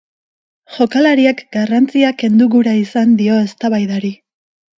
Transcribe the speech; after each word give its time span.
Jokalariak 0.77 1.43
garrantzia 1.55 2.09
kendu 2.23 2.49
gura 2.55 2.75
izan 2.81 3.15
dio 3.21 3.37
eztabaidari. 3.45 4.13